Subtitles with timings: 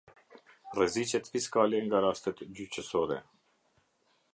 [0.77, 3.23] Rreziqet fiskale nga rastet gjyqësore.